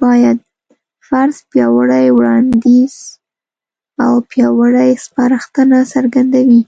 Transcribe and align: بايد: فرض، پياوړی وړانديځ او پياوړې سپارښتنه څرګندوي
بايد: 0.00 0.38
فرض، 1.08 1.36
پياوړی 1.50 2.06
وړانديځ 2.18 2.94
او 4.04 4.12
پياوړې 4.30 4.88
سپارښتنه 5.04 5.78
څرګندوي 5.92 6.62